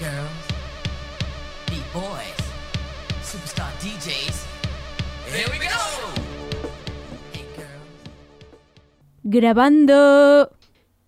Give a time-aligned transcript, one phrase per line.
[0.00, 0.44] girls,
[1.68, 2.40] beat boys,
[3.22, 4.46] superstar DJs.
[5.32, 5.76] Here we go!
[7.32, 7.70] Hey girls.
[9.22, 10.50] Grabando.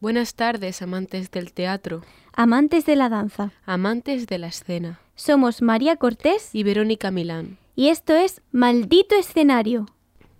[0.00, 2.02] Buenas tardes, amantes del teatro,
[2.34, 3.52] Amantes de la danza.
[3.66, 5.00] amantes de la escena.
[5.14, 7.58] Somos María Cortés Y Verónica Milán.
[7.76, 9.86] y esto es Maldito Escenario.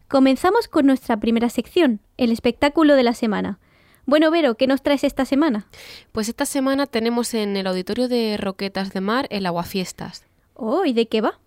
[0.08, 3.58] Comenzamos con nuestra primera sección, el espectáculo de la semana.
[4.04, 5.68] Bueno, Vero, ¿qué nos traes esta semana?
[6.10, 10.26] Pues esta semana tenemos en el auditorio de Roquetas de Mar el Aguafiestas.
[10.54, 11.38] Oh, ¿y de qué va?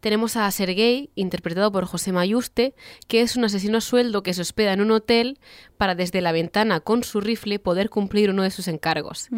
[0.00, 2.74] Tenemos a Sergei, interpretado por José Mayuste,
[3.06, 5.38] que es un asesino a sueldo que se hospeda en un hotel
[5.76, 9.28] para desde la ventana con su rifle poder cumplir uno de sus encargos.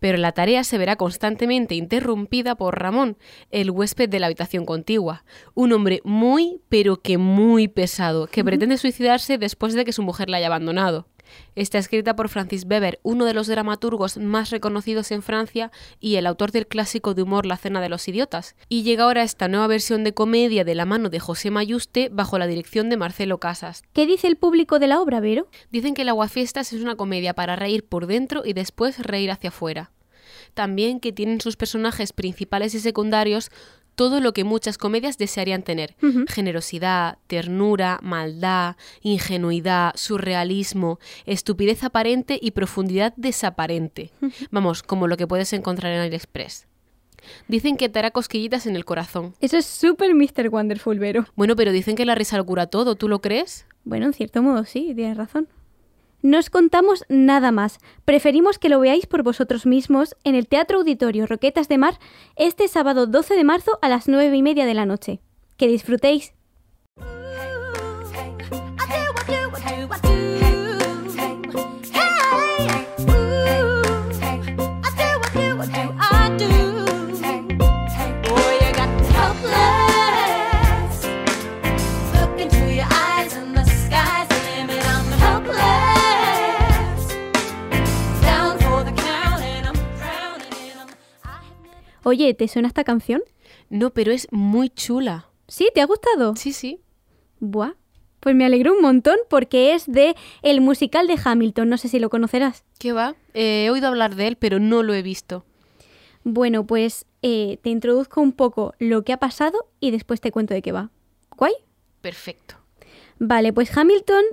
[0.00, 3.18] Pero la tarea se verá constantemente interrumpida por Ramón,
[3.50, 8.78] el huésped de la habitación contigua, un hombre muy, pero que muy pesado, que pretende
[8.78, 11.06] suicidarse después de que su mujer la haya abandonado.
[11.54, 16.26] Está escrita por Francis Weber, uno de los dramaturgos más reconocidos en Francia y el
[16.26, 18.56] autor del clásico de humor La cena de los idiotas.
[18.68, 22.38] Y llega ahora esta nueva versión de comedia de la mano de José Mayuste bajo
[22.38, 23.82] la dirección de Marcelo Casas.
[23.92, 25.48] ¿Qué dice el público de la obra, Vero?
[25.70, 29.48] Dicen que el Aguafiestas es una comedia para reír por dentro y después reír hacia
[29.48, 29.92] afuera.
[30.54, 33.50] También que tienen sus personajes principales y secundarios
[33.94, 35.94] todo lo que muchas comedias desearían tener.
[36.28, 44.10] Generosidad, ternura, maldad, ingenuidad, surrealismo, estupidez aparente y profundidad desaparente.
[44.50, 46.66] Vamos, como lo que puedes encontrar en AliExpress.
[47.48, 49.34] Dicen que te hará cosquillitas en el corazón.
[49.40, 50.48] Eso es súper Mr.
[50.50, 51.26] Wonderful, Vero.
[51.36, 53.66] Bueno, pero dicen que la risa lo cura todo, ¿tú lo crees?
[53.84, 55.48] Bueno, en cierto modo sí, tienes razón.
[56.22, 57.80] No os contamos nada más.
[58.04, 61.98] Preferimos que lo veáis por vosotros mismos en el Teatro Auditorio Roquetas de Mar
[62.36, 65.20] este sábado 12 de marzo a las 9 y media de la noche.
[65.56, 66.32] Que disfrutéis.
[92.04, 93.22] Oye, ¿te suena esta canción?
[93.70, 95.28] No, pero es muy chula.
[95.46, 95.68] ¿Sí?
[95.74, 96.34] ¿Te ha gustado?
[96.36, 96.80] Sí, sí.
[97.38, 97.74] Buah.
[98.20, 101.68] Pues me alegro un montón porque es de el musical de Hamilton.
[101.68, 102.64] No sé si lo conocerás.
[102.78, 103.14] ¿Qué va?
[103.34, 105.44] Eh, he oído hablar de él, pero no lo he visto.
[106.24, 110.54] Bueno, pues eh, te introduzco un poco lo que ha pasado y después te cuento
[110.54, 110.90] de qué va.
[111.36, 111.52] ¿Guay?
[112.00, 112.56] Perfecto.
[113.18, 114.24] Vale, pues Hamilton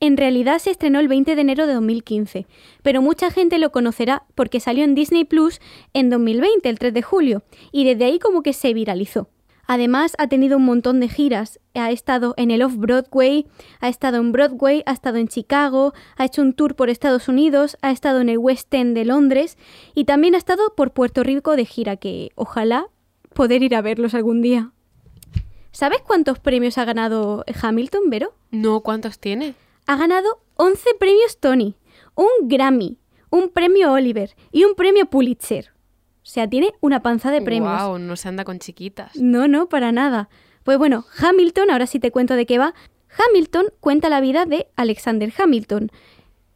[0.00, 2.46] en realidad se estrenó el 20 de enero de 2015,
[2.82, 5.60] pero mucha gente lo conocerá porque salió en Disney Plus
[5.94, 7.42] en 2020, el 3 de julio,
[7.72, 9.28] y desde ahí como que se viralizó.
[9.66, 11.58] Además, ha tenido un montón de giras.
[11.74, 13.46] Ha estado en el Off-Broadway,
[13.80, 17.76] ha estado en Broadway, ha estado en Chicago, ha hecho un tour por Estados Unidos,
[17.82, 19.58] ha estado en el West End de Londres
[19.94, 22.86] y también ha estado por Puerto Rico de gira, que ojalá
[23.34, 24.70] poder ir a verlos algún día.
[25.72, 28.34] ¿Sabes cuántos premios ha ganado Hamilton, Vero?
[28.50, 29.54] No, ¿cuántos tiene?
[29.86, 31.76] Ha ganado 11 premios Tony,
[32.14, 32.98] un Grammy,
[33.30, 35.70] un premio Oliver y un premio Pulitzer.
[36.26, 37.80] O sea, tiene una panza de premios.
[37.82, 39.14] Wow, no se anda con chiquitas.
[39.14, 40.28] No, no, para nada.
[40.64, 42.74] Pues bueno, Hamilton, ahora sí te cuento de qué va.
[43.16, 45.92] Hamilton cuenta la vida de Alexander Hamilton,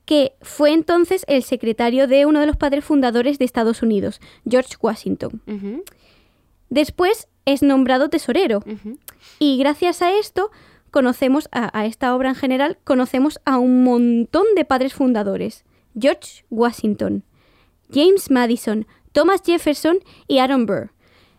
[0.04, 4.74] que fue entonces el secretario de uno de los padres fundadores de Estados Unidos, George
[4.80, 5.40] Washington.
[6.68, 8.64] Después es nombrado tesorero
[9.38, 10.50] y gracias a esto
[10.90, 15.64] conocemos a, a esta obra en general, conocemos a un montón de padres fundadores.
[15.98, 17.24] George Washington,
[17.92, 20.92] James Madison, Thomas Jefferson y Aaron Burr.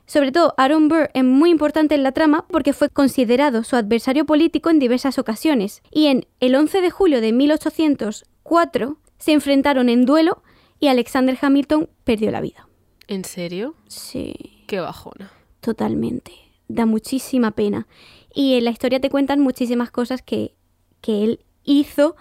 [0.05, 4.25] Sobre todo, Aaron Burr es muy importante en la trama porque fue considerado su adversario
[4.25, 5.81] político en diversas ocasiones.
[5.89, 10.43] Y en el 11 de julio de 1804 se enfrentaron en duelo
[10.79, 12.67] y Alexander Hamilton perdió la vida.
[13.07, 13.75] ¿En serio?
[13.87, 14.65] Sí.
[14.67, 15.31] Qué bajona.
[15.61, 16.33] Totalmente.
[16.67, 17.87] Da muchísima pena.
[18.33, 20.53] Y en la historia te cuentan muchísimas cosas que,
[21.01, 22.15] que él hizo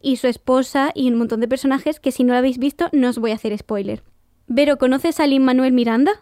[0.00, 3.08] y su esposa y un montón de personajes que si no lo habéis visto no
[3.10, 4.02] os voy a hacer spoiler.
[4.46, 6.12] Vero, ¿conoces a Lin Manuel Miranda?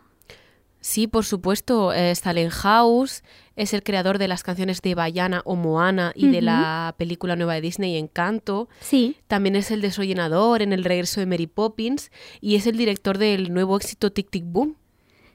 [0.80, 1.92] Sí, por supuesto.
[1.92, 3.22] eh, Stalin House
[3.56, 7.54] es el creador de las canciones de Bayana o Moana y de la película nueva
[7.54, 8.68] de Disney Encanto.
[8.80, 9.16] Sí.
[9.26, 12.10] También es el desollenador en El regreso de Mary Poppins
[12.40, 14.76] y es el director del nuevo éxito Tic Tic Boom.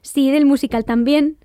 [0.02, 1.38] Sí, del musical también.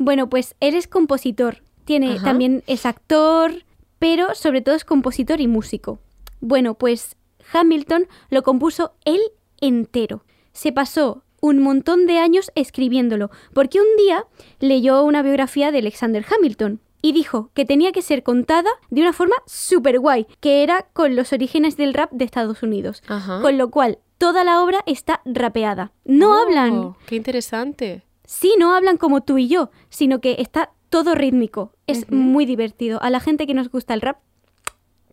[0.00, 1.62] Bueno, pues eres compositor.
[1.88, 2.24] Tiene, Ajá.
[2.26, 3.64] también es actor,
[3.98, 5.98] pero sobre todo es compositor y músico.
[6.40, 7.16] Bueno, pues
[7.50, 9.20] Hamilton lo compuso él
[9.58, 10.22] entero.
[10.52, 14.26] Se pasó un montón de años escribiéndolo, porque un día
[14.60, 19.14] leyó una biografía de Alexander Hamilton y dijo que tenía que ser contada de una
[19.14, 23.02] forma súper guay, que era con los orígenes del rap de Estados Unidos.
[23.08, 23.40] Ajá.
[23.40, 25.92] Con lo cual toda la obra está rapeada.
[26.04, 28.02] No Oh, hablan, Qué interesante.
[28.26, 31.72] sí, no hablan como tú y yo, sino que está todo rítmico.
[31.86, 33.02] Es muy divertido.
[33.02, 34.18] A la gente que nos gusta el rap,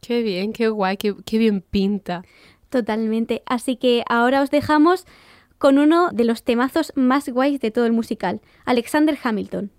[0.01, 2.24] Qué bien, qué guay, qué, qué bien pinta.
[2.69, 3.42] totalmente.
[3.48, 5.06] Así que ahora os dejamos
[5.57, 9.72] con uno de los temazos más guays de todo el musical, Alexander Hamilton.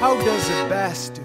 [0.00, 1.24] How does a bastard,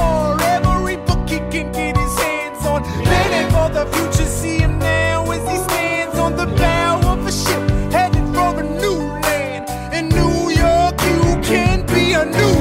[3.51, 7.63] For the future, see him now as he stands on the bow of a ship
[7.91, 9.69] headed for a new land.
[9.93, 12.60] In New York, you can be a new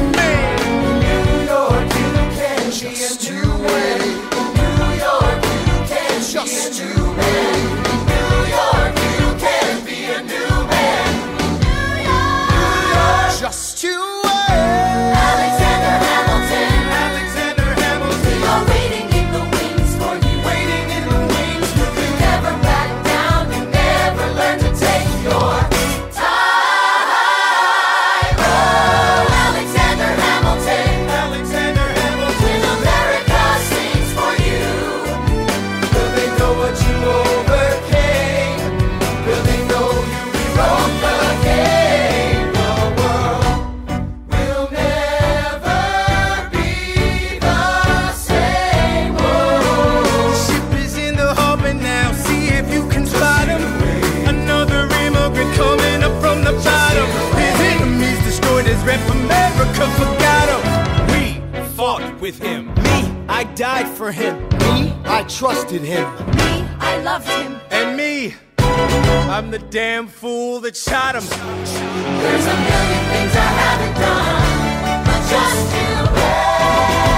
[69.70, 71.22] damn fool that shot him.
[71.22, 77.14] There's a million things I haven't done, but just you wait.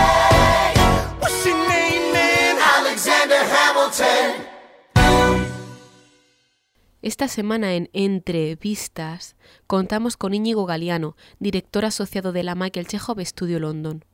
[1.20, 2.56] What's your name, man?
[2.78, 4.52] Alexander Hamilton.
[7.00, 9.34] Esta semana en Entrevistas
[9.66, 14.04] contamos con Íñigo Galiano, director asociado de la Michael Chekhov Studio London.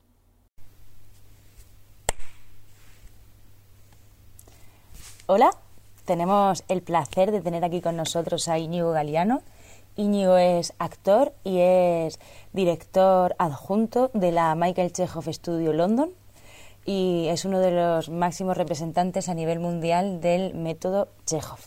[5.27, 5.51] Hola,
[6.09, 9.43] tenemos el placer de tener aquí con nosotros a Íñigo Galiano.
[9.95, 12.19] Íñigo es actor y es
[12.51, 16.09] director adjunto de la Michael Chekhov Studio London
[16.83, 21.59] y es uno de los máximos representantes a nivel mundial del método Chekhov.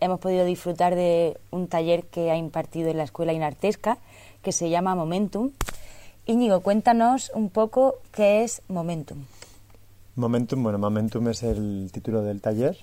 [0.00, 3.96] Hemos podido disfrutar de un taller que ha impartido en la Escuela Inartesca
[4.42, 5.52] que se llama Momentum.
[6.26, 9.24] Íñigo, cuéntanos un poco qué es Momentum.
[10.14, 12.76] Momentum, bueno, Momentum es el título del taller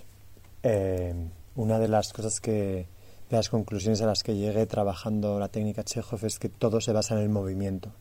[0.64, 1.14] eh,
[1.56, 2.88] una de las cosas que,
[3.30, 6.94] de las conclusiones a las que llegué trabajando la técnica Chekhov es que todo se
[6.94, 7.92] basa en el movimiento.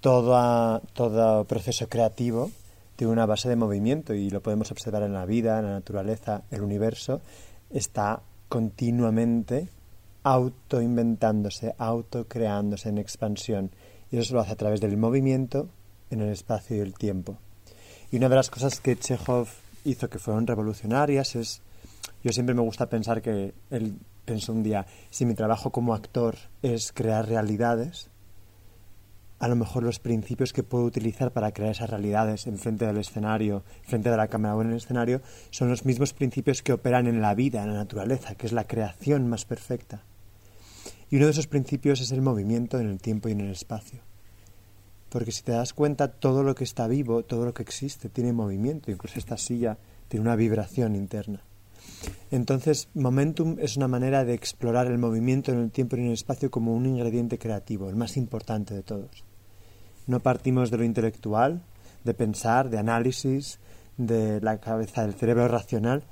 [0.00, 2.50] Todo, todo proceso creativo
[2.96, 6.42] tiene una base de movimiento y lo podemos observar en la vida, en la naturaleza,
[6.50, 7.20] el universo
[7.70, 9.68] está continuamente
[10.22, 13.70] autoinventándose, autocreándose en expansión.
[14.10, 15.68] Y eso lo hace a través del movimiento
[16.10, 17.38] en el espacio y el tiempo.
[18.10, 19.48] Y una de las cosas que Chekhov
[19.84, 21.62] hizo que fueron revolucionarias es,
[22.22, 26.36] yo siempre me gusta pensar que él pensó un día, si mi trabajo como actor
[26.62, 28.10] es crear realidades,
[29.38, 32.98] a lo mejor los principios que puedo utilizar para crear esas realidades en frente del
[32.98, 37.06] escenario, frente de la cámara o en el escenario, son los mismos principios que operan
[37.06, 40.02] en la vida, en la naturaleza, que es la creación más perfecta.
[41.10, 44.02] Y uno de esos principios es el movimiento en el tiempo y en el espacio.
[45.08, 48.32] Porque si te das cuenta, todo lo que está vivo, todo lo que existe, tiene
[48.32, 51.42] movimiento, incluso esta silla tiene una vibración interna.
[52.30, 56.12] Entonces, momentum es una manera de explorar el movimiento en el tiempo y en el
[56.12, 59.24] espacio como un ingrediente creativo, el más importante de todos.
[60.06, 61.62] No partimos de lo intelectual,
[62.04, 63.58] de pensar, de análisis,
[63.96, 66.04] de la cabeza del cerebro racional,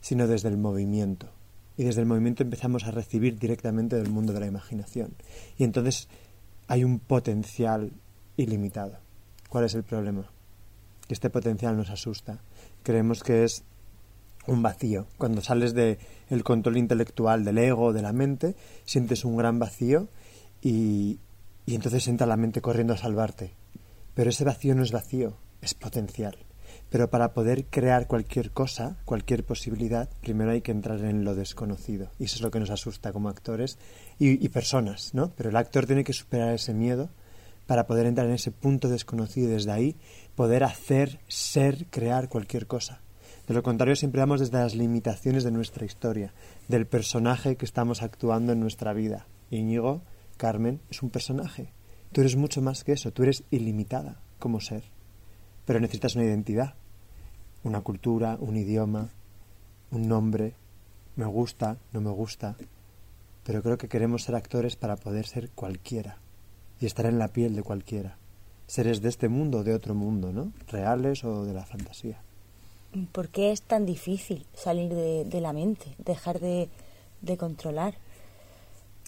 [0.00, 1.28] sino desde el movimiento.
[1.76, 5.14] Y desde el movimiento empezamos a recibir directamente del mundo de la imaginación.
[5.58, 6.08] Y entonces
[6.68, 7.92] hay un potencial
[8.36, 8.98] ilimitado.
[9.48, 10.30] ¿Cuál es el problema?
[11.06, 12.40] Que este potencial nos asusta.
[12.82, 13.64] Creemos que es
[14.46, 15.06] un vacío.
[15.18, 15.98] Cuando sales del
[16.30, 20.08] el control intelectual del ego, de la mente, sientes un gran vacío
[20.60, 21.18] y,
[21.66, 23.54] y entonces entra la mente corriendo a salvarte.
[24.14, 26.36] Pero ese vacío no es vacío, es potencial.
[26.90, 32.10] Pero para poder crear cualquier cosa, cualquier posibilidad, primero hay que entrar en lo desconocido.
[32.18, 33.78] Y eso es lo que nos asusta como actores
[34.18, 35.32] y, y personas, ¿no?
[35.36, 37.08] Pero el actor tiene que superar ese miedo
[37.66, 39.96] para poder entrar en ese punto desconocido y desde ahí
[40.34, 43.00] poder hacer, ser, crear cualquier cosa.
[43.46, 46.32] De lo contrario, siempre vamos desde las limitaciones de nuestra historia,
[46.68, 49.26] del personaje que estamos actuando en nuestra vida.
[49.50, 50.02] Íñigo,
[50.36, 51.72] Carmen, es un personaje.
[52.12, 54.84] Tú eres mucho más que eso, tú eres ilimitada como ser.
[55.64, 56.74] Pero necesitas una identidad,
[57.64, 59.10] una cultura, un idioma,
[59.90, 60.54] un nombre.
[61.16, 62.56] Me gusta, no me gusta.
[63.42, 66.18] Pero creo que queremos ser actores para poder ser cualquiera
[66.80, 68.18] y estar en la piel de cualquiera.
[68.66, 70.52] Seres de este mundo o de otro mundo, ¿no?
[70.68, 72.20] Reales o de la fantasía.
[73.12, 76.68] ¿Por qué es tan difícil salir de, la mente, dejar de,
[77.38, 77.94] controlar?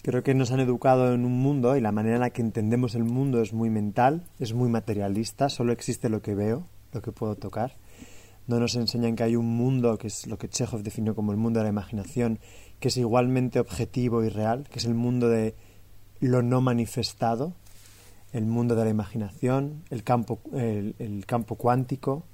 [0.03, 2.95] Creo que nos han educado en un mundo y la manera en la que entendemos
[2.95, 7.13] el mundo es muy mental, es muy materialista, solo existe lo que veo, lo que
[7.13, 7.77] puedo tocar.
[8.47, 11.39] No nos enseñan que hay un mundo, que es lo que Chekhov definió como el
[11.39, 12.39] mundo de la imaginación,
[12.81, 15.55] que es igualmente objetivo y real, que es el mundo de
[16.21, 17.53] lo no manifestado,
[18.33, 22.25] el mundo de la imaginación, el campo, el campo cuántico,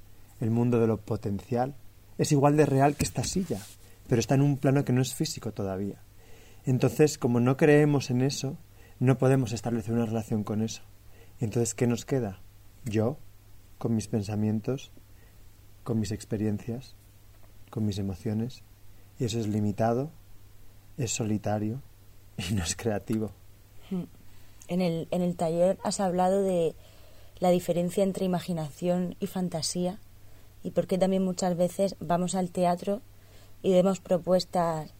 [0.41, 1.75] el mundo de lo potencial,
[2.17, 3.61] es igual de real que esta silla,
[4.07, 6.03] pero está en un plano que no es físico todavía.
[6.65, 8.57] Entonces, como no creemos en eso,
[8.99, 10.81] no podemos establecer una relación con eso.
[11.39, 12.41] Entonces, ¿qué nos queda?
[12.85, 13.17] Yo,
[13.77, 14.91] con mis pensamientos,
[15.83, 16.95] con mis experiencias,
[17.69, 18.63] con mis emociones,
[19.17, 20.11] y eso es limitado,
[20.97, 21.81] es solitario
[22.49, 23.31] y no es creativo.
[24.67, 26.75] En el, en el taller has hablado de
[27.39, 29.99] la diferencia entre imaginación y fantasía
[30.63, 33.01] y por qué también muchas veces vamos al teatro
[33.61, 34.93] y vemos propuestas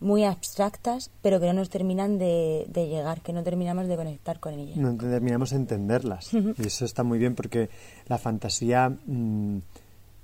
[0.00, 4.40] muy abstractas, pero que no nos terminan de, de llegar, que no terminamos de conectar
[4.40, 4.78] con ellas.
[4.78, 6.32] No terminamos de entenderlas.
[6.32, 7.68] y eso está muy bien porque
[8.06, 9.58] la fantasía mmm,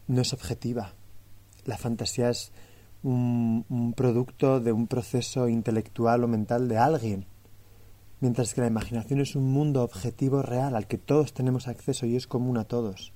[0.09, 0.95] no es objetiva.
[1.67, 2.53] La fantasía es
[3.03, 7.27] un, un producto de un proceso intelectual o mental de alguien.
[8.21, 12.17] Mientras que la imaginación es un mundo objetivo real al que todos tenemos acceso y
[12.17, 13.13] es común a todos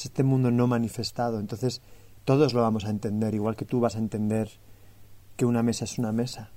[0.00, 1.38] es este mundo no manifestado.
[1.38, 1.82] Entonces,
[2.24, 4.50] todos lo vamos a entender, igual que tú vas a entender
[5.36, 6.50] que una mesa es una mesa,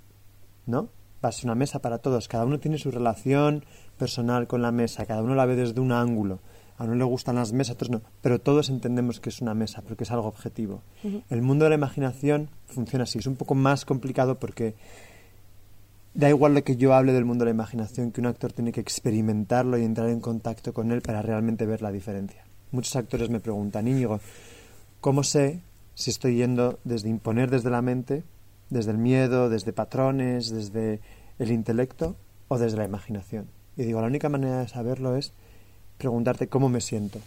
[0.65, 0.89] ¿no?
[1.23, 2.27] Va a ser una mesa para todos.
[2.27, 3.65] Cada uno tiene su relación
[3.97, 6.39] personal con la mesa, cada uno la ve desde un ángulo.
[6.77, 8.01] A uno le gustan las mesas, a otros no.
[8.21, 10.81] Pero todos entendemos que es una mesa, porque es algo objetivo.
[11.03, 11.23] Uh -huh.
[11.29, 13.19] El mundo de la imaginación funciona así.
[13.19, 14.75] Es un poco más complicado porque
[16.13, 18.71] da igual lo que yo hable del mundo de la imaginación, que un actor tiene
[18.71, 22.43] que experimentarlo y entrar en contacto con él para realmente ver la diferencia.
[22.73, 24.19] Muchos actores me preguntan, Íñigo,
[24.99, 25.61] ¿cómo sé
[25.93, 28.23] si estoy yendo desde imponer desde la mente,
[28.71, 30.99] desde el miedo, desde patrones, desde
[31.37, 32.15] el intelecto
[32.47, 33.45] o desde la imaginación?
[33.77, 35.33] Y digo, la única manera de saberlo es
[35.99, 37.19] preguntarte cómo me siento.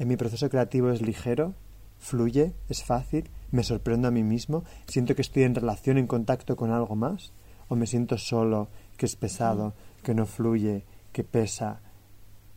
[0.00, 1.54] En mi proceso creativo es ligero,
[2.00, 6.56] fluye, es fácil, me sorprendo a mí mismo, siento que estoy en relación, en contacto
[6.56, 7.30] con algo más,
[7.68, 8.66] o me siento solo,
[8.96, 11.78] que es pesado, que no fluye, que pesa,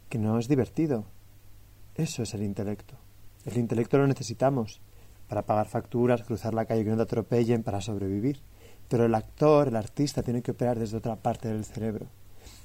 [0.09, 1.05] que no es divertido,
[1.95, 2.95] eso es el intelecto.
[3.45, 4.81] El intelecto lo necesitamos,
[5.27, 8.41] para pagar facturas, cruzar la calle que no te atropellen, para sobrevivir.
[8.87, 12.07] Pero el actor, el artista, tiene que operar desde otra parte del cerebro.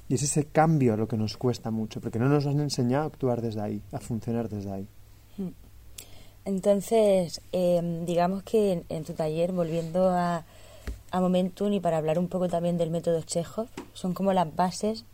[0.09, 3.07] Y es ese cambio lo que nos cuesta mucho, porque no nos han enseñado a
[3.07, 4.87] actuar desde ahí, a funcionar desde ahí.
[6.43, 10.45] Entonces, eh, digamos que en, en tu taller, volviendo a,
[11.11, 15.05] a Momentum y para hablar un poco también del método Chekhov, son como las bases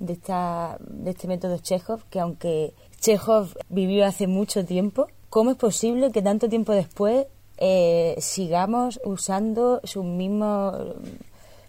[0.00, 5.56] de, esta, de este método Chekhov, que aunque Chekhov vivió hace mucho tiempo, ¿cómo es
[5.56, 7.26] posible que tanto tiempo después
[7.58, 10.76] eh, sigamos usando su misma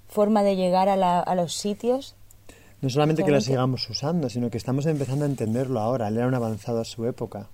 [0.08, 2.16] forma de llegar a, la- a los sitios?
[2.82, 6.08] No solamente que Realmente- sigamos usando, sino que estamos empezando a entenderlo ahora.
[6.08, 7.48] Él era un avanzado a su época.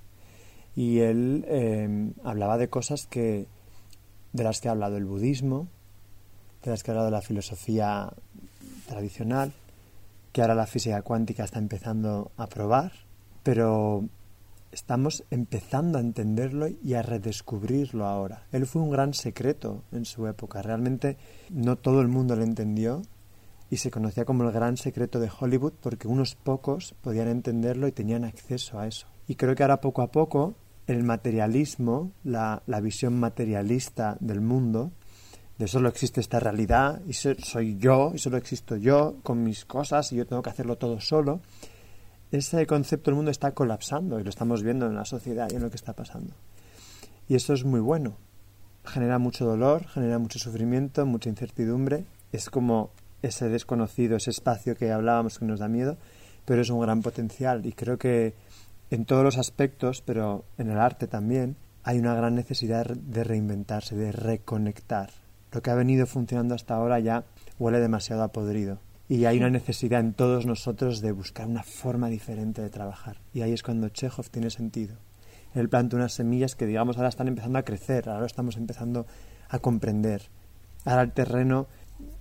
[0.76, 3.46] Y él eh, hablaba de cosas que
[4.32, 5.68] de las que ha hablado el budismo,
[6.64, 8.14] de las que ha hablado la filosofía
[8.88, 9.52] tradicional,
[10.38, 12.92] que ahora la física cuántica está empezando a probar,
[13.42, 14.08] pero
[14.72, 18.46] estamos empezando a entenderlo y a redescubrirlo ahora.
[18.52, 20.62] Él fue un gran secreto en su época.
[20.62, 21.18] Realmente
[21.50, 23.02] no todo el mundo lo entendió
[23.72, 27.92] y se conocía como el gran secreto de Hollywood porque unos pocos podían entenderlo y
[27.92, 29.08] tenían acceso a eso.
[29.28, 30.54] Y creo que ahora poco a poco
[30.86, 34.92] el materialismo, la, la visión materialista del mundo,
[35.58, 39.66] de solo existe esta realidad y so- soy yo y solo existo yo con mis
[39.66, 41.40] cosas y yo tengo que hacerlo todo solo,
[42.32, 45.62] ese concepto del mundo está colapsando y lo estamos viendo en la sociedad y en
[45.62, 46.34] lo que está pasando.
[47.30, 48.18] Y eso es muy bueno.
[48.86, 52.06] Genera mucho dolor, genera mucho sufrimiento, mucha incertidumbre.
[52.32, 55.98] Es como ese desconocido, ese espacio que hablábamos que nos da miedo,
[56.46, 58.34] pero es un gran potencial y creo que
[58.92, 63.96] en todos los aspectos, pero en el arte también, hay una gran necesidad de reinventarse,
[63.96, 65.10] de reconectar.
[65.58, 67.24] Lo que ha venido funcionando hasta ahora ya
[67.58, 68.78] huele demasiado a podrido.
[69.10, 73.18] Y hay una necesidad en todos nosotros de buscar una forma diferente de trabajar.
[73.34, 74.98] Y ahí es cuando Chekhov tiene sentido.
[75.56, 79.08] Él planta unas semillas que, digamos, ahora están empezando a crecer, ahora estamos empezando
[79.50, 80.30] a comprender.
[80.86, 81.66] Ahora el terreno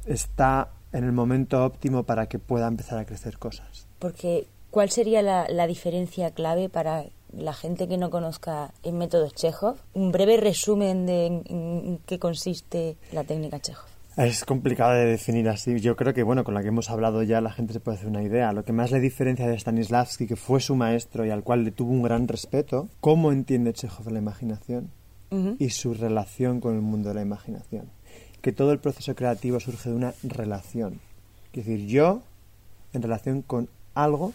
[0.06, 3.86] está en el momento óptimo para que pueda empezar a crecer cosas.
[3.98, 7.04] Porque, ¿cuál sería la, la diferencia clave para
[7.36, 9.76] la gente que no conozca el método Chekhov?
[9.94, 13.86] Un breve resumen de en, en qué consiste la técnica Chekhov.
[14.16, 15.78] Es complicado de definir así.
[15.78, 18.08] Yo creo que, bueno, con la que hemos hablado ya la gente se puede hacer
[18.08, 18.52] una idea.
[18.54, 21.70] Lo que más le diferencia de Stanislavski, que fue su maestro y al cual le
[21.70, 24.90] tuvo un gran respeto, cómo entiende Chekhov la imaginación
[25.30, 25.56] Ujú.
[25.58, 27.90] y su relación con el mundo de la imaginación.
[28.40, 31.00] Que todo el proceso creativo surge de una relación.
[31.52, 32.22] Es decir, yo,
[32.94, 34.32] en relación con algo,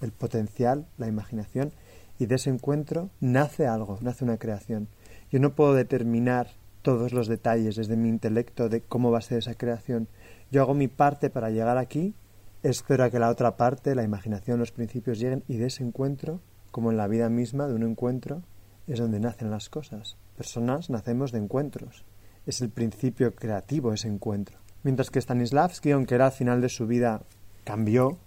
[0.00, 1.72] el potencial, la imaginación,
[2.18, 4.88] y de ese encuentro nace algo, nace una creación.
[5.30, 6.48] Yo no puedo determinar
[6.82, 10.06] todos los detalles desde mi intelecto de cómo va a ser esa creación.
[10.50, 12.14] Yo hago mi parte para llegar aquí,
[12.62, 16.40] espero a que la otra parte, la imaginación, los principios lleguen y de ese encuentro,
[16.70, 18.42] como en la vida misma de un encuentro,
[18.86, 20.16] es donde nacen las cosas.
[20.36, 22.04] Personas nacemos de encuentros.
[22.46, 24.58] Es el principio creativo ese encuentro.
[24.82, 27.22] Mientras que Stanislavski, aunque era al final de su vida,
[27.64, 28.18] cambió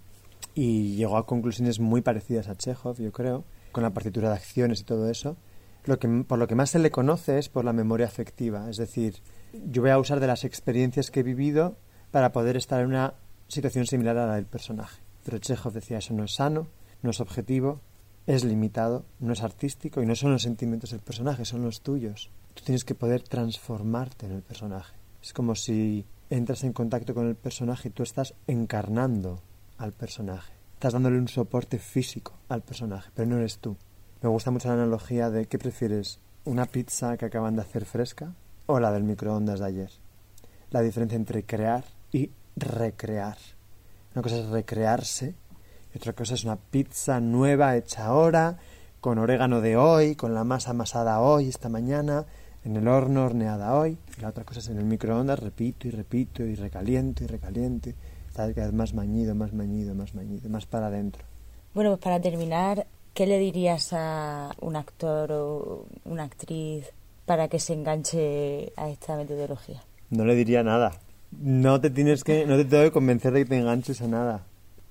[0.54, 4.80] y llegó a conclusiones muy parecidas a Chekhov, yo creo, con la partitura de acciones
[4.80, 5.36] y todo eso.
[5.84, 8.68] Lo que, por lo que más se le conoce es por la memoria afectiva.
[8.68, 11.76] Es decir, yo voy a usar de las experiencias que he vivido
[12.10, 13.14] para poder estar en una
[13.48, 15.00] situación similar a la del personaje.
[15.24, 16.68] Pero Chekhov decía eso no es sano,
[17.02, 17.80] no es objetivo,
[18.26, 22.30] es limitado, no es artístico y no son los sentimientos del personaje, son los tuyos.
[22.54, 24.94] Tú tienes que poder transformarte en el personaje.
[25.22, 29.40] Es como si entras en contacto con el personaje y tú estás encarnando
[29.78, 30.57] al personaje.
[30.78, 33.76] Estás dándole un soporte físico al personaje, pero no eres tú.
[34.22, 36.20] Me gusta mucho la analogía de ¿qué prefieres?
[36.44, 38.32] ¿Una pizza que acaban de hacer fresca
[38.66, 39.90] o la del microondas de ayer?
[40.70, 43.38] La diferencia entre crear y recrear.
[44.14, 45.34] Una cosa es recrearse
[45.92, 48.58] y otra cosa es una pizza nueva hecha ahora,
[49.00, 52.24] con orégano de hoy, con la masa amasada hoy, esta mañana,
[52.62, 53.98] en el horno horneada hoy.
[54.16, 57.90] Y la otra cosa es en el microondas, repito y repito y recaliento y recaliento.
[58.38, 61.24] Está cada vez más mañido, más mañido, más mañido, más para adentro.
[61.74, 66.86] Bueno, pues para terminar, ¿qué le dirías a un actor o una actriz
[67.26, 69.82] para que se enganche a esta metodología?
[70.10, 70.92] No le diría nada.
[71.32, 74.46] No te tienes que, no te tengo que convencer de que te enganches a nada.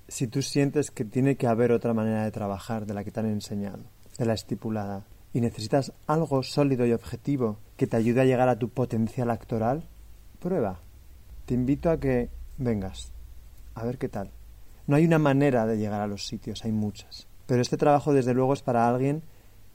[0.10, 3.22] Si tú sientes que tiene que haber otra manera de trabajar de la que te
[3.22, 3.80] han enseñado,
[4.18, 8.60] de la estipulada, y necesitas algo sólido y objetivo que te ayude a llegar a
[8.60, 9.86] tu potencial actoral,
[10.42, 10.82] prueba.
[11.46, 13.14] Te invito a que vengas,
[13.78, 14.32] a ver qué tal.
[14.88, 17.28] No hay una manera de llegar a los sitios, hay muchas.
[17.46, 19.24] Pero este trabajo, desde luego, es para alguien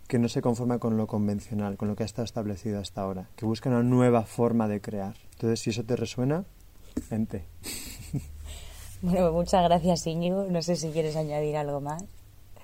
[0.08, 3.28] que no se conforma con lo convencional, con lo que ha estado establecido hasta ahora,
[3.36, 5.14] que busca una nueva forma de crear.
[5.32, 6.44] Entonces, si eso te resuena,
[7.10, 7.44] vente.
[9.04, 10.46] Bueno, muchas gracias, Íñigo.
[10.48, 12.04] No sé si quieres añadir algo más.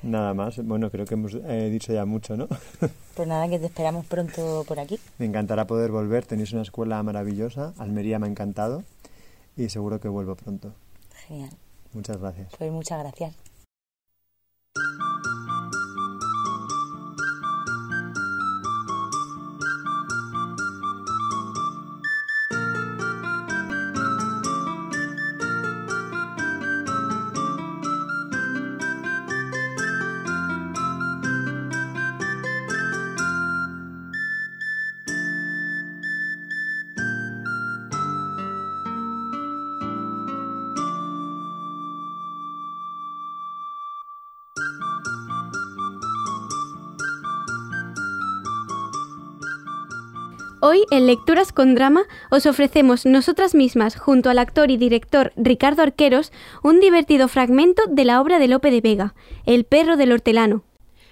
[0.02, 0.64] Nada más.
[0.64, 2.46] Bueno, creo que hemos eh, dicho ya mucho, ¿no?
[3.16, 5.00] Pues nada, que te esperamos pronto por aquí.
[5.18, 6.24] Me encantará poder volver.
[6.24, 7.74] Tenéis una escuela maravillosa.
[7.76, 8.84] Almería me ha encantado.
[9.56, 10.72] Y seguro que vuelvo pronto.
[11.26, 11.50] Genial.
[11.92, 12.52] Muchas gracias.
[12.56, 13.34] Pues muchas gracias.
[50.70, 55.80] Hoy, en Lecturas con Drama, os ofrecemos nosotras mismas, junto al actor y director Ricardo
[55.80, 56.30] Arqueros,
[56.62, 59.14] un divertido fragmento de la obra de Lope de Vega,
[59.46, 60.64] El perro del hortelano.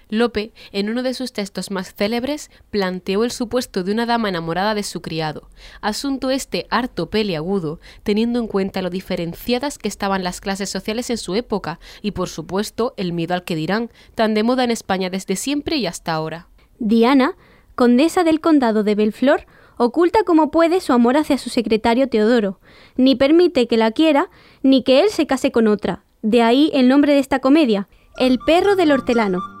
[0.09, 4.75] Lope, en uno de sus textos más célebres, planteó el supuesto de una dama enamorada
[4.75, 5.49] de su criado,
[5.81, 11.17] asunto este harto peliagudo, teniendo en cuenta lo diferenciadas que estaban las clases sociales en
[11.17, 15.09] su época y, por supuesto, el miedo al que dirán, tan de moda en España
[15.09, 16.47] desde siempre y hasta ahora.
[16.77, 17.35] Diana,
[17.77, 19.45] condesa del condado de Belflor,
[19.77, 22.59] oculta como puede su amor hacia su secretario Teodoro,
[22.95, 24.29] ni permite que la quiera,
[24.63, 26.03] ni que él se case con otra.
[26.23, 27.87] De ahí el nombre de esta comedia,
[28.17, 29.56] El perro del hortelano.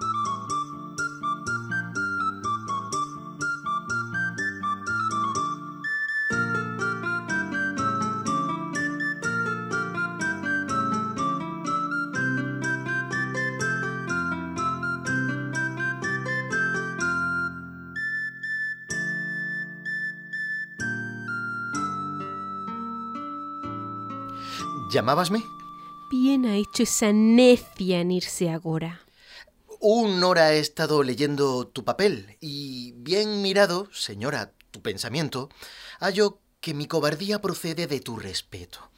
[24.89, 25.43] ¿Llamábasme?
[26.09, 29.01] Bien ha hecho esa necia en irse agora.
[29.79, 35.49] Un hora he estado leyendo tu papel y bien mirado, señora, tu pensamiento,
[35.99, 38.89] hallo que mi cobardía procede de tu respeto,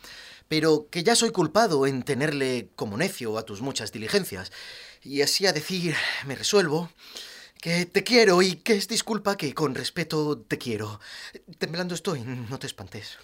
[0.47, 4.52] pero que ya soy culpado en tenerle como necio a tus muchas diligencias,
[5.02, 5.95] y así a decir
[6.28, 6.89] me resuelvo
[7.62, 10.99] que te quiero y que es disculpa que con respeto te quiero.
[11.58, 13.17] Temblando estoy, no te espantes.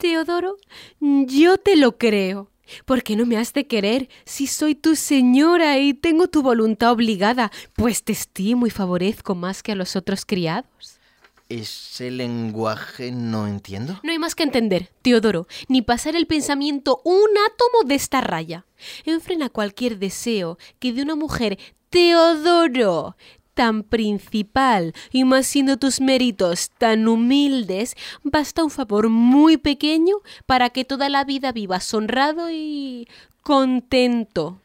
[0.00, 0.56] Teodoro,
[0.98, 2.50] yo te lo creo.
[2.86, 6.92] ¿Por qué no me has de querer si soy tu señora y tengo tu voluntad
[6.92, 10.98] obligada, pues te estimo y favorezco más que a los otros criados?
[11.50, 14.00] ¿Ese lenguaje no entiendo?
[14.02, 18.64] No hay más que entender, Teodoro, ni pasar el pensamiento un átomo de esta raya.
[19.04, 21.58] Enfrena cualquier deseo que de una mujer,
[21.90, 23.16] Teodoro,
[23.60, 30.70] tan principal y más siendo tus méritos tan humildes, basta un favor muy pequeño para
[30.70, 33.06] que toda la vida vivas honrado y
[33.42, 34.58] contento.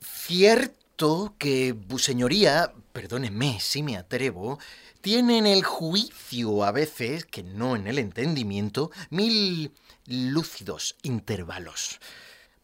[0.00, 4.58] Cierto que, bu señoría, perdóneme si me atrevo,
[5.00, 9.70] tiene en el juicio a veces, que no en el entendimiento, mil
[10.08, 12.00] lúcidos intervalos.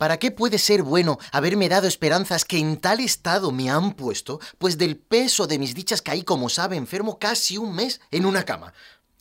[0.01, 4.41] ¿Para qué puede ser bueno haberme dado esperanzas que en tal estado me han puesto?
[4.57, 8.47] Pues del peso de mis dichas caí, como sabe, enfermo casi un mes en una
[8.47, 8.73] cama.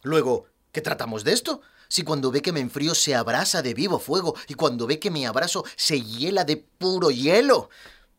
[0.03, 1.59] Luego, ¿qué tratamos de esto?
[1.89, 5.11] Si cuando ve que me enfrío se abrasa de vivo fuego y cuando ve que
[5.11, 7.69] me abrazo se hiela de puro hielo.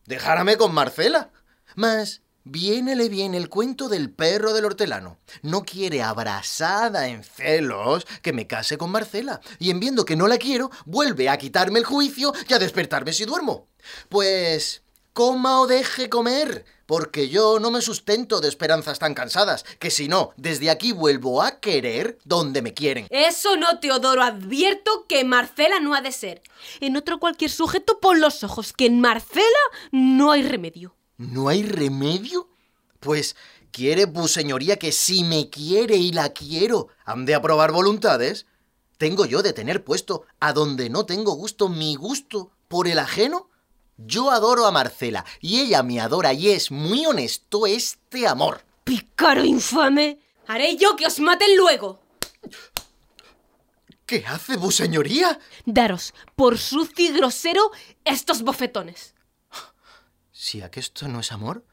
[0.05, 1.31] Dejárame con Marcela.
[1.73, 5.19] Mas Viénele bien el cuento del perro del hortelano.
[5.43, 9.41] No quiere abrazada en celos que me case con Marcela.
[9.59, 13.13] Y en viendo que no la quiero, vuelve a quitarme el juicio y a despertarme
[13.13, 13.67] si duermo.
[14.09, 14.81] Pues
[15.13, 20.07] coma o deje comer, porque yo no me sustento de esperanzas tan cansadas, que si
[20.07, 23.07] no, desde aquí vuelvo a querer donde me quieren.
[23.09, 26.41] Eso no, Teodoro, advierto que Marcela no ha de ser.
[26.79, 29.45] En otro cualquier sujeto pon los ojos, que en Marcela
[29.91, 30.95] no hay remedio.
[31.21, 32.49] ¿No hay remedio?
[32.99, 33.35] Pues
[33.71, 38.47] quiere, bu señoría, que si me quiere y la quiero, han de aprobar voluntades.
[38.97, 43.51] ¿Tengo yo de tener puesto a donde no tengo gusto mi gusto por el ajeno?
[43.97, 48.63] Yo adoro a Marcela y ella me adora y es muy honesto este amor.
[48.83, 50.19] ¡Pícaro infame!
[50.47, 51.99] Haré yo que os maten luego.
[54.07, 55.39] ¿Qué hace, bu señoría?
[55.67, 57.69] Daros, por sucio y grosero,
[58.05, 59.13] estos bofetones.
[60.51, 61.63] Si aquesto no es amor,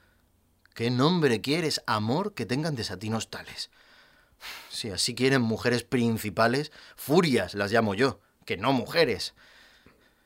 [0.72, 3.70] ¿qué nombre quieres amor que tengan desatinos tales?
[4.70, 9.34] Si así quieren mujeres principales, furias las llamo yo, que no mujeres.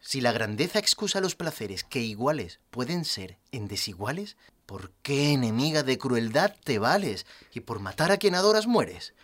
[0.01, 4.37] Si la grandeza excusa los placeres que iguales pueden ser en desiguales,
[4.67, 9.15] ¿por qué enemiga de crueldad te vales y por matar a quien adoras mueres?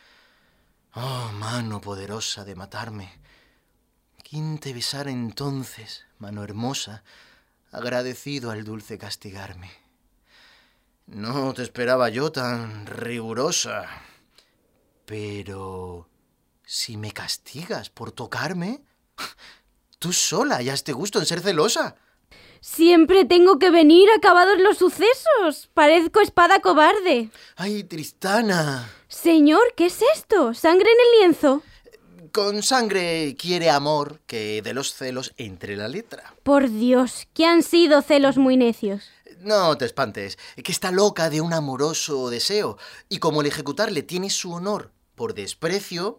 [0.94, 3.20] Oh, mano poderosa de matarme.
[4.26, 7.04] ¿Quién te besara entonces, mano hermosa,
[7.70, 9.70] agradecido al dulce castigarme?
[11.06, 13.86] No te esperaba yo tan rigurosa.
[15.06, 16.08] Pero...
[16.70, 18.82] Si me castigas por tocarme,
[19.98, 21.96] tú sola ya te gusto en ser celosa.
[22.60, 25.70] Siempre tengo que venir acabados los sucesos.
[25.72, 27.30] Parezco espada cobarde.
[27.56, 28.86] Ay, Tristana.
[29.08, 30.52] Señor, ¿qué es esto?
[30.52, 31.62] ¿Sangre en el lienzo?
[32.32, 36.34] Con sangre quiere amor que de los celos entre la letra.
[36.42, 39.10] Por Dios, que han sido celos muy necios.
[39.40, 42.76] No te espantes, que está loca de un amoroso deseo,
[43.08, 46.18] y como el ejecutarle tiene su honor por desprecio,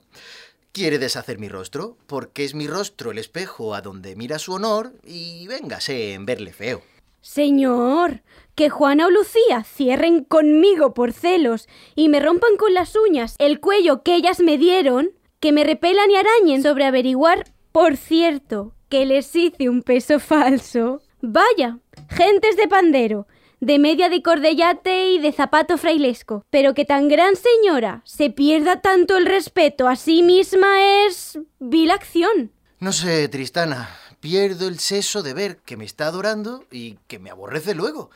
[0.72, 4.94] quiere deshacer mi rostro, porque es mi rostro el espejo a donde mira su honor,
[5.04, 6.82] y véngase en verle feo.
[7.22, 8.22] Señor,
[8.56, 13.60] que Juana o Lucía cierren conmigo por celos y me rompan con las uñas el
[13.60, 19.06] cuello que ellas me dieron, que me repelan y arañen sobre averiguar, por cierto, que
[19.06, 21.02] les hice un peso falso.
[21.22, 23.28] Vaya, gentes de pandero,
[23.60, 28.82] de media de cordellate y de zapato frailesco, pero que tan gran señora se pierda
[28.82, 32.52] tanto el respeto a sí misma es vil acción.
[32.80, 37.30] No sé, Tristana, pierdo el seso de ver que me está adorando y que me
[37.30, 38.10] aborrece luego.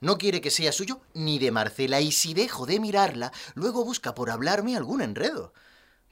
[0.00, 4.14] No quiere que sea suyo ni de Marcela y si dejo de mirarla, luego busca
[4.14, 5.52] por hablarme algún enredo.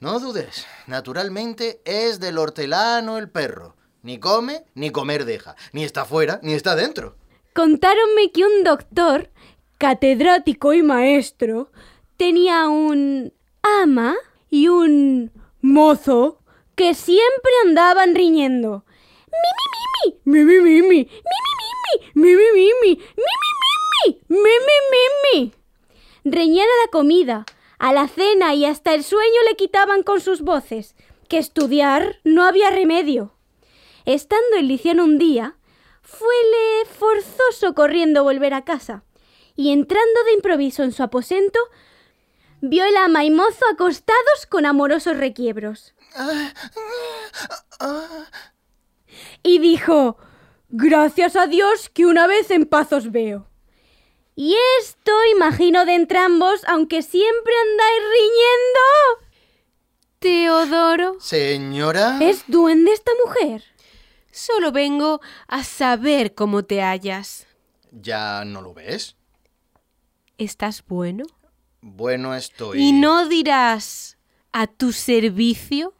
[0.01, 3.75] No dudes, naturalmente es del hortelano el perro.
[4.01, 5.55] Ni come, ni comer deja.
[5.73, 7.15] Ni está fuera, ni está dentro.
[7.53, 9.29] Contáronme que un doctor,
[9.77, 11.71] catedrático y maestro,
[12.17, 14.15] tenía un ama
[14.49, 16.39] y un mozo
[16.73, 18.83] que siempre andaban riñendo.
[20.25, 21.09] ¡Mi, mi, mi, mi!
[22.15, 22.33] ¡Mi, mi, mi, mi!
[22.33, 22.35] ¡Mi, mi, mi, mi!
[22.35, 23.01] ¡Mi, mi, mi, mi!
[23.05, 24.21] ¡Mi, mi, mi, mi!
[24.29, 25.03] ¡Mi, mi, mi,
[25.43, 25.53] mi!
[26.23, 27.45] Reñían a la comida,
[27.81, 30.95] a la cena y hasta el sueño le quitaban con sus voces,
[31.27, 33.33] que estudiar no había remedio.
[34.05, 35.57] Estando el liciano un día,
[36.03, 39.03] fuele forzoso corriendo volver a casa,
[39.55, 41.59] y entrando de improviso en su aposento,
[42.61, 45.95] vio el ama y mozo acostados con amorosos requiebros.
[49.41, 50.17] Y dijo,
[50.69, 53.50] Gracias a Dios que una vez en paz os veo.
[54.43, 59.29] Y esto imagino de entrambos, aunque siempre andáis riñendo.
[60.17, 62.17] Teodoro, Señora.
[62.19, 63.63] ¿Es duende esta mujer?
[64.31, 67.45] solo vengo a saber cómo te hallas.
[67.91, 69.15] ¿Ya no lo ves?
[70.39, 71.25] ¿Estás bueno?
[71.81, 72.81] Bueno estoy.
[72.81, 74.17] ¿Y no dirás
[74.53, 75.93] a tu servicio?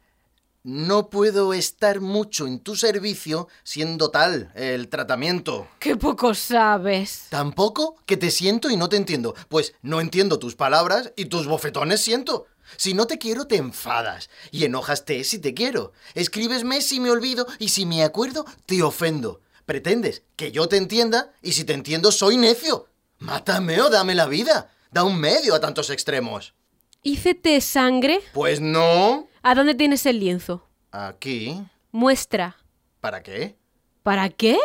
[0.64, 5.66] No puedo estar mucho en tu servicio siendo tal el tratamiento.
[5.80, 7.26] ¡Qué poco sabes!
[7.30, 11.48] Tampoco que te siento y no te entiendo, pues no entiendo tus palabras y tus
[11.48, 12.46] bofetones siento.
[12.76, 14.30] Si no te quiero, te enfadas.
[14.52, 15.92] Y enojaste si te quiero.
[16.14, 19.40] Escríbesme si me olvido y si me acuerdo, te ofendo.
[19.66, 22.86] Pretendes que yo te entienda y si te entiendo, soy necio.
[23.18, 24.70] Mátame o dame la vida.
[24.92, 26.54] Da un medio a tantos extremos.
[27.02, 28.20] ¿Hícete sangre?
[28.32, 29.26] Pues no.
[29.42, 30.68] ¿A dónde tienes el lienzo?
[30.92, 31.60] Aquí.
[31.90, 32.56] Muestra.
[33.00, 33.56] ¿Para qué?
[34.04, 34.56] ¿Para qué?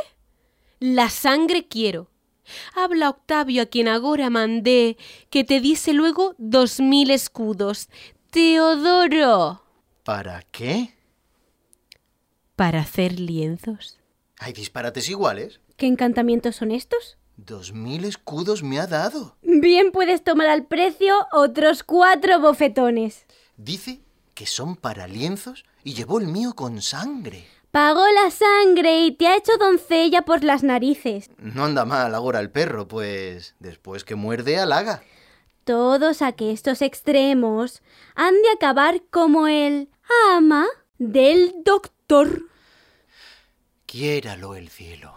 [0.79, 2.11] La sangre quiero.
[2.75, 4.97] Habla Octavio a quien agora mandé
[5.31, 7.89] que te diese luego dos mil escudos.
[8.29, 9.63] Teodoro.
[10.03, 10.93] ¿Para qué?
[12.55, 13.99] Para hacer lienzos.
[14.37, 15.59] Hay disparates iguales.
[15.75, 17.17] ¿Qué encantamientos son estos?
[17.35, 19.37] Dos mil escudos me ha dado.
[19.41, 23.25] Bien puedes tomar al precio otros cuatro bofetones.
[23.57, 24.01] Dice
[24.37, 27.47] que son para lienzos y llevó el mío con sangre.
[27.71, 31.31] Pagó la sangre y te ha hecho doncella por las narices.
[31.39, 35.01] No anda mal ahora el perro, pues después que muerde halaga.
[35.63, 37.81] Todos aquestos extremos
[38.13, 39.89] han de acabar como el
[40.35, 40.67] ama
[40.99, 42.43] del doctor.
[43.87, 45.15] Quiéralo el cielo.